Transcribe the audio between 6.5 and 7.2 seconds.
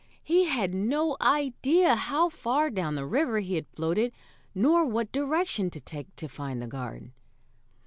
the garden.